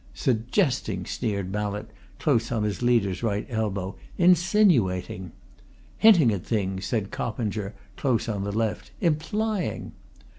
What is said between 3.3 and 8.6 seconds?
elbow. "Insinuating!" "Hinting at things!" said Coppinger, close on the